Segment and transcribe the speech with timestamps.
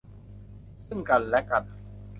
[0.85, 1.63] ซึ่งกันและกัน